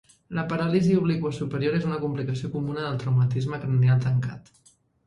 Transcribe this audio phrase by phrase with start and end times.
[0.37, 4.55] La paràlisi obliqua superior és una complicació comuna del traumatisme cranial tancat.